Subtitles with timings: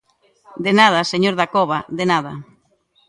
[0.63, 2.33] ¡De nada, señor Dacova, de nada!